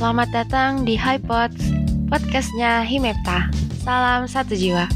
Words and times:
Selamat 0.00 0.32
datang 0.32 0.88
di 0.88 0.96
HiPods, 0.96 1.60
podcastnya 2.08 2.80
Himepta. 2.88 3.52
Salam 3.84 4.24
satu 4.24 4.56
jiwa. 4.56 4.88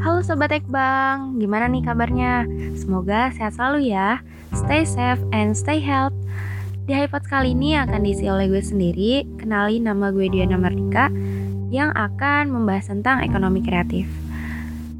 Halo 0.00 0.24
Sobat 0.24 0.56
Ekbang, 0.56 1.36
gimana 1.36 1.68
nih 1.68 1.84
kabarnya? 1.84 2.48
Semoga 2.80 3.28
sehat 3.36 3.60
selalu 3.60 3.92
ya. 3.92 4.24
Stay 4.56 4.88
safe 4.88 5.20
and 5.36 5.52
stay 5.52 5.84
health. 5.84 6.16
Di 6.88 6.96
HiPods 6.96 7.28
kali 7.28 7.52
ini 7.52 7.76
akan 7.76 8.00
diisi 8.00 8.24
oleh 8.24 8.48
gue 8.48 8.64
sendiri, 8.64 9.28
kenali 9.36 9.84
nama 9.84 10.08
gue 10.16 10.32
Diana 10.32 10.56
Mardika, 10.56 11.12
yang 11.68 11.92
akan 11.92 12.56
membahas 12.56 12.88
tentang 12.88 13.20
ekonomi 13.20 13.60
kreatif. 13.60 14.08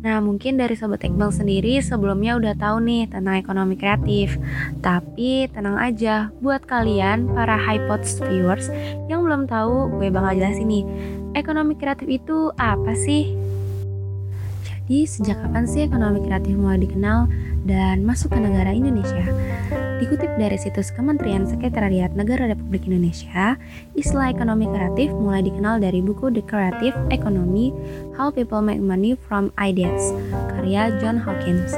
Nah, 0.07 0.23
mungkin 0.23 0.55
dari 0.55 0.79
Sobat 0.79 1.03
Iqbal 1.03 1.35
sendiri 1.35 1.83
sebelumnya 1.83 2.39
udah 2.39 2.55
tahu 2.55 2.79
nih 2.79 3.11
tentang 3.11 3.43
ekonomi 3.43 3.75
kreatif. 3.75 4.39
Tapi 4.79 5.51
tenang 5.51 5.83
aja, 5.83 6.31
buat 6.39 6.63
kalian 6.63 7.35
para 7.35 7.59
HiPods 7.59 8.23
viewers 8.23 8.71
yang 9.11 9.27
belum 9.27 9.51
tahu, 9.51 9.99
gue 9.99 10.07
bakal 10.15 10.39
jelasin 10.39 10.71
nih. 10.71 10.85
Ekonomi 11.35 11.75
kreatif 11.75 12.07
itu 12.07 12.55
apa 12.55 12.95
sih? 12.95 13.35
Jadi, 14.63 15.11
sejak 15.11 15.43
kapan 15.43 15.67
sih 15.67 15.83
ekonomi 15.83 16.23
kreatif 16.23 16.55
mulai 16.55 16.87
dikenal 16.87 17.27
dan 17.67 18.07
masuk 18.07 18.31
ke 18.31 18.39
negara 18.39 18.71
Indonesia? 18.71 19.27
Dikutip 19.97 20.29
dari 20.37 20.61
situs 20.61 20.93
Kementerian 20.93 21.49
Sekretariat 21.49 22.13
Negara 22.13 22.53
Republik 22.53 22.85
Indonesia, 22.85 23.57
istilah 23.97 24.29
ekonomi 24.29 24.69
kreatif 24.69 25.09
mulai 25.17 25.41
dikenal 25.41 25.81
dari 25.81 26.05
buku 26.05 26.29
The 26.37 26.45
Creative 26.45 26.93
Economy: 27.09 27.73
How 28.13 28.29
People 28.29 28.61
Make 28.61 28.85
Money 28.85 29.17
from 29.17 29.49
Ideas, 29.57 30.13
karya 30.53 30.93
John 31.01 31.17
Hawkins. 31.17 31.73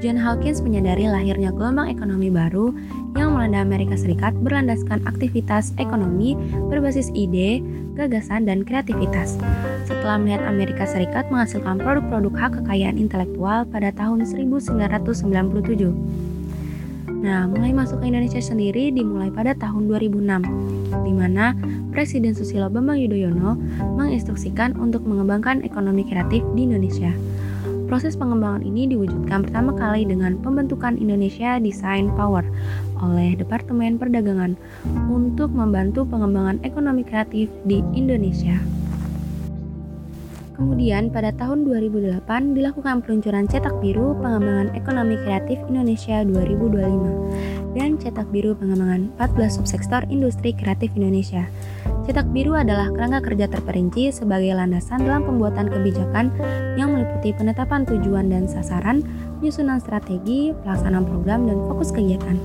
John 0.00 0.16
Hawkins 0.16 0.64
menyadari 0.64 1.06
lahirnya 1.06 1.52
gelombang 1.52 1.92
ekonomi 1.92 2.32
baru 2.32 2.72
yang 3.14 3.36
melanda 3.36 3.60
Amerika 3.60 4.00
Serikat 4.00 4.32
berlandaskan 4.40 5.04
aktivitas 5.04 5.76
ekonomi 5.76 6.32
berbasis 6.72 7.12
ide, 7.12 7.60
gagasan, 7.94 8.48
dan 8.48 8.64
kreativitas. 8.64 9.36
Setelah 9.84 10.16
melihat 10.16 10.42
Amerika 10.48 10.88
Serikat 10.88 11.28
menghasilkan 11.28 11.78
produk-produk 11.78 12.32
hak 12.34 12.52
kekayaan 12.64 12.96
intelektual 12.96 13.68
pada 13.68 13.92
tahun 13.92 14.24
1997. 14.24 16.21
Nah, 17.22 17.46
mulai 17.46 17.70
masuk 17.70 18.02
ke 18.02 18.10
Indonesia 18.10 18.42
sendiri 18.42 18.90
dimulai 18.90 19.30
pada 19.30 19.54
tahun 19.54 19.86
2006, 19.86 20.42
di 21.06 21.12
mana 21.14 21.54
Presiden 21.94 22.34
Susilo 22.34 22.66
Bambang 22.66 22.98
Yudhoyono 22.98 23.54
menginstruksikan 23.94 24.74
untuk 24.74 25.06
mengembangkan 25.06 25.62
ekonomi 25.62 26.02
kreatif 26.02 26.42
di 26.58 26.66
Indonesia. 26.66 27.14
Proses 27.86 28.18
pengembangan 28.18 28.66
ini 28.66 28.90
diwujudkan 28.90 29.46
pertama 29.46 29.70
kali 29.76 30.02
dengan 30.02 30.34
pembentukan 30.42 30.98
Indonesia 30.98 31.62
Design 31.62 32.10
Power 32.18 32.42
oleh 32.98 33.38
Departemen 33.38 34.02
Perdagangan 34.02 34.58
untuk 35.06 35.54
membantu 35.54 36.02
pengembangan 36.08 36.58
ekonomi 36.66 37.06
kreatif 37.06 37.52
di 37.68 37.86
Indonesia. 37.94 38.81
Kemudian 40.52 41.08
pada 41.08 41.32
tahun 41.32 41.64
2008 41.64 42.52
dilakukan 42.52 43.00
peluncuran 43.00 43.48
cetak 43.48 43.72
biru 43.80 44.12
pengembangan 44.20 44.76
ekonomi 44.76 45.16
kreatif 45.24 45.56
Indonesia 45.64 46.20
2025 46.28 47.72
dan 47.72 47.96
cetak 47.96 48.28
biru 48.28 48.52
pengembangan 48.60 49.08
14 49.16 49.56
subsektor 49.56 50.04
industri 50.12 50.52
kreatif 50.52 50.92
Indonesia. 50.92 51.48
Cetak 52.04 52.28
biru 52.36 52.52
adalah 52.52 52.92
kerangka 52.92 53.32
kerja 53.32 53.48
terperinci 53.48 54.12
sebagai 54.12 54.52
landasan 54.52 55.08
dalam 55.08 55.24
pembuatan 55.24 55.72
kebijakan 55.72 56.28
yang 56.76 56.92
meliputi 56.92 57.32
penetapan 57.32 57.88
tujuan 57.88 58.28
dan 58.28 58.44
sasaran, 58.44 59.00
penyusunan 59.40 59.80
strategi, 59.80 60.52
pelaksanaan 60.52 61.08
program, 61.08 61.48
dan 61.48 61.56
fokus 61.64 61.96
kegiatan. 61.96 62.36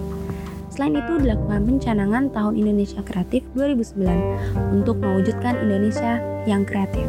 Selain 0.71 0.95
itu 0.95 1.19
dilakukan 1.19 1.65
pencanangan 1.65 2.29
Tahun 2.31 2.53
Indonesia 2.55 3.01
Kreatif 3.01 3.43
2009 3.57 4.77
untuk 4.77 5.01
mewujudkan 5.01 5.57
Indonesia 5.59 6.21
yang 6.45 6.63
kreatif 6.63 7.03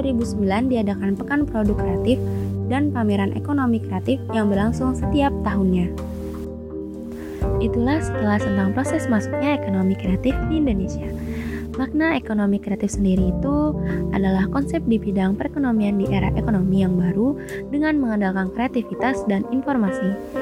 2009 0.00 0.72
diadakan 0.72 1.12
Pekan 1.14 1.44
Produk 1.44 1.76
Kreatif 1.76 2.16
dan 2.72 2.88
pameran 2.94 3.36
ekonomi 3.36 3.82
kreatif 3.82 4.16
yang 4.32 4.48
berlangsung 4.48 4.96
setiap 4.96 5.34
tahunnya. 5.44 5.92
Itulah 7.60 8.00
setelah 8.00 8.40
tentang 8.40 8.72
proses 8.72 9.04
masuknya 9.10 9.60
ekonomi 9.60 9.92
kreatif 9.92 10.32
di 10.48 10.64
Indonesia. 10.64 11.08
Makna 11.76 12.16
ekonomi 12.16 12.60
kreatif 12.60 12.96
sendiri 12.96 13.32
itu 13.32 13.56
adalah 14.12 14.48
konsep 14.50 14.84
di 14.84 14.96
bidang 14.96 15.36
perekonomian 15.36 15.96
di 15.96 16.08
era 16.12 16.32
ekonomi 16.36 16.82
yang 16.84 16.96
baru 16.96 17.36
dengan 17.68 18.00
mengandalkan 18.00 18.52
kreativitas 18.52 19.24
dan 19.28 19.44
informasi. 19.52 20.39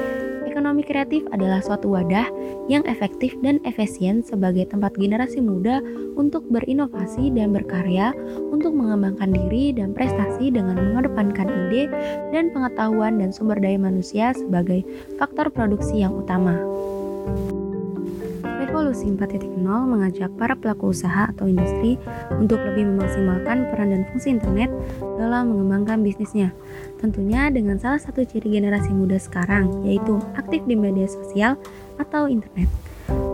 Ekonomi 0.59 0.83
kreatif 0.83 1.23
adalah 1.31 1.63
suatu 1.63 1.87
wadah 1.87 2.27
yang 2.67 2.83
efektif 2.83 3.31
dan 3.39 3.63
efisien 3.63 4.19
sebagai 4.19 4.67
tempat 4.67 4.91
generasi 4.99 5.39
muda 5.39 5.79
untuk 6.19 6.43
berinovasi 6.51 7.31
dan 7.31 7.55
berkarya 7.55 8.11
untuk 8.51 8.75
mengembangkan 8.75 9.31
diri 9.31 9.71
dan 9.71 9.95
prestasi 9.95 10.51
dengan 10.51 10.75
mengedepankan 10.75 11.47
ide 11.47 11.87
dan 12.35 12.51
pengetahuan 12.51 13.23
dan 13.23 13.31
sumber 13.31 13.55
daya 13.55 13.79
manusia 13.79 14.35
sebagai 14.35 14.83
faktor 15.15 15.47
produksi 15.47 16.03
yang 16.03 16.11
utama. 16.11 16.59
Revolusi 18.43 19.07
4.0 19.15 19.63
mengajak 19.63 20.27
para 20.35 20.59
pelaku 20.59 20.91
usaha 20.91 21.31
atau 21.31 21.47
industri 21.47 21.95
untuk 22.35 22.59
lebih 22.67 22.83
memaksimalkan 22.83 23.63
peran 23.71 23.95
dan 23.95 24.03
fungsi 24.11 24.35
internet 24.35 24.67
dalam 25.15 25.55
mengembangkan 25.55 26.03
bisnisnya. 26.03 26.51
Tentunya 26.99 27.47
dengan 27.47 27.79
salah 27.79 27.97
satu 27.97 28.27
ciri 28.27 28.59
generasi 28.59 28.91
muda 28.91 29.15
sekarang, 29.15 29.87
yaitu 29.87 30.19
aktif 30.35 30.59
di 30.67 30.75
media 30.75 31.07
sosial 31.07 31.55
atau 31.95 32.27
internet. 32.27 32.67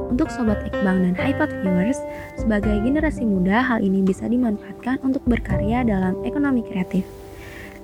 Untuk 0.05 0.29
Sobat 0.29 0.61
Ekbang 0.69 1.01
dan 1.01 1.17
HiPod 1.17 1.49
Viewers, 1.65 1.99
sebagai 2.37 2.77
generasi 2.85 3.25
muda 3.25 3.65
hal 3.65 3.81
ini 3.81 4.05
bisa 4.05 4.29
dimanfaatkan 4.29 5.01
untuk 5.01 5.25
berkarya 5.25 5.81
dalam 5.81 6.15
ekonomi 6.23 6.61
kreatif. 6.61 7.03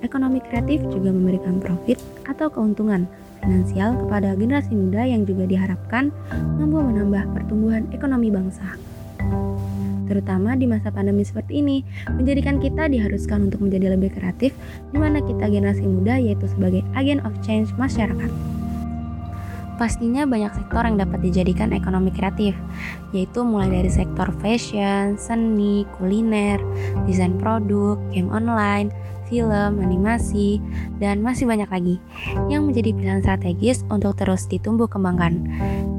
Ekonomi 0.06 0.38
kreatif 0.40 0.80
juga 0.88 1.10
memberikan 1.10 1.58
profit 1.58 1.98
atau 2.30 2.48
keuntungan 2.48 3.10
finansial 3.42 3.98
kepada 4.06 4.38
generasi 4.38 4.72
muda 4.72 5.02
yang 5.02 5.26
juga 5.26 5.50
diharapkan 5.50 6.14
mampu 6.62 6.78
menambah 6.78 7.26
pertumbuhan 7.34 7.90
ekonomi 7.90 8.30
bangsa. 8.30 8.78
Terutama 10.06 10.58
di 10.58 10.66
masa 10.66 10.90
pandemi 10.90 11.22
seperti 11.22 11.62
ini, 11.62 11.86
menjadikan 12.10 12.58
kita 12.58 12.90
diharuskan 12.90 13.50
untuk 13.50 13.62
menjadi 13.64 13.94
lebih 13.94 14.14
kreatif, 14.14 14.54
di 14.90 14.98
mana 14.98 15.22
kita 15.22 15.46
generasi 15.48 15.84
muda 15.86 16.18
yaitu 16.18 16.46
sebagai 16.50 16.82
agen 16.98 17.22
of 17.22 17.34
change 17.42 17.70
masyarakat. 17.78 18.30
Pastinya 19.80 20.28
banyak 20.28 20.52
sektor 20.52 20.84
yang 20.84 21.00
dapat 21.00 21.24
dijadikan 21.26 21.74
ekonomi 21.74 22.14
kreatif, 22.14 22.54
yaitu 23.10 23.42
mulai 23.42 23.82
dari 23.82 23.90
sektor 23.90 24.30
fashion, 24.38 25.18
seni, 25.18 25.88
kuliner, 25.98 26.60
desain 27.08 27.34
produk, 27.40 27.98
game 28.14 28.30
online, 28.30 28.94
film, 29.32 29.80
animasi, 29.80 30.60
dan 31.00 31.24
masih 31.24 31.48
banyak 31.48 31.66
lagi 31.72 31.96
yang 32.52 32.68
menjadi 32.68 32.92
pilihan 32.92 33.24
strategis 33.24 33.80
untuk 33.88 34.12
terus 34.14 34.44
ditumbuh 34.44 34.86
kembangkan. 34.86 35.40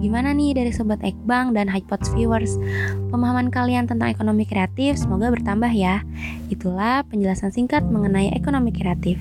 Gimana 0.03 0.35
nih 0.35 0.51
dari 0.51 0.75
Sobat 0.75 0.99
Ekbang 0.99 1.55
dan 1.55 1.71
HiPods 1.71 2.11
viewers? 2.11 2.59
Pemahaman 3.07 3.47
kalian 3.47 3.87
tentang 3.87 4.11
ekonomi 4.11 4.43
kreatif 4.43 4.99
semoga 4.99 5.31
bertambah 5.31 5.71
ya. 5.71 6.03
Itulah 6.51 7.07
penjelasan 7.07 7.55
singkat 7.55 7.87
mengenai 7.87 8.35
ekonomi 8.35 8.75
kreatif. 8.75 9.15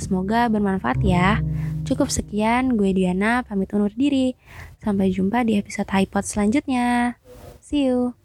Semoga 0.00 0.48
bermanfaat 0.48 1.04
ya. 1.04 1.44
Cukup 1.84 2.08
sekian, 2.08 2.80
gue 2.80 2.96
Diana 2.96 3.44
pamit 3.44 3.76
undur 3.76 3.92
diri. 3.92 4.32
Sampai 4.80 5.12
jumpa 5.12 5.44
di 5.44 5.60
episode 5.60 5.92
HiPod 5.92 6.24
selanjutnya. 6.24 7.20
See 7.60 7.92
you. 7.92 8.21